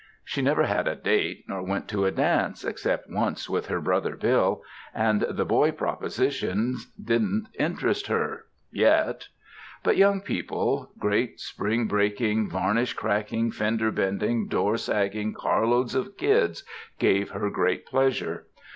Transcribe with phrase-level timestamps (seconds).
[0.25, 4.15] She never had a "date," nor went to a dance, except once with her brother,
[4.15, 4.63] Bill,
[4.95, 9.27] and the "boy proposition" didn't interest her yet.
[9.83, 16.63] But young people great spring breaking, varnish cracking, fender bending, door sagging carloads of "kids"
[16.97, 18.47] gave her great pleasure.